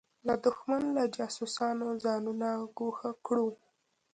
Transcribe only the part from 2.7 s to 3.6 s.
ګوښه کړو.